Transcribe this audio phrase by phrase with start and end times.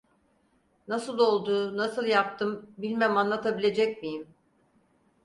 [0.87, 1.77] Nasıl oldu?
[1.77, 2.73] Nasıl yaptım?
[2.77, 4.29] Bilmem anlatabilecek miyim?